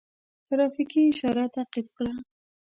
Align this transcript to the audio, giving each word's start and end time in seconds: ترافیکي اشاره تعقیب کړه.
ترافیکي 0.47 1.01
اشاره 1.11 1.45
تعقیب 1.55 1.87
کړه. 1.97 2.13